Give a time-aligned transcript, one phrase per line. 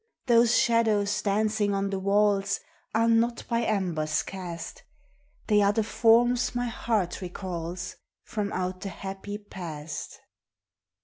[0.25, 2.59] Those shadows dancing on the walls
[2.95, 4.81] Are not by embers cast,
[5.45, 10.19] They are the forms my heart recalls From out the happy past.